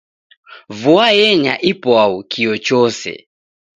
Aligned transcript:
Vua 0.79 1.07
yenya 1.19 1.53
ipwau, 1.71 2.13
kio 2.31 2.53
chose 2.67 3.11